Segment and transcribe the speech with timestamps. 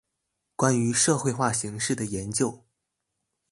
[0.57, 2.65] 關於社會化形式的研究